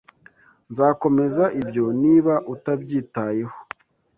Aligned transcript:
Nzakomeza 0.71 1.43
ibyo 1.61 1.85
niba 2.01 2.33
utabyitayeho. 2.53 3.55